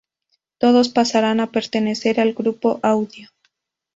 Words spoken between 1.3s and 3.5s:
a pertenecer al grupo audio.